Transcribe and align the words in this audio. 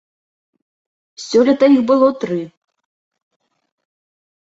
Сёлета 1.27 1.65
іх 1.75 1.81
было 1.93 2.07
тры. 2.25 2.41